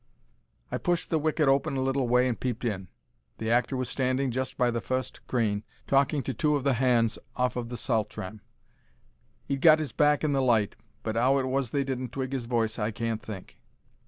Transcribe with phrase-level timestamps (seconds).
[0.71, 2.87] I pushed the wicket open a little way and peeped in.
[3.37, 7.19] The actor was standing just by the fust crane talking to two of the hands
[7.35, 8.41] off of the Saltram.
[9.43, 12.45] He'd got 'is back to the light, but 'ow it was they didn't twig his
[12.45, 13.59] voice I can't think.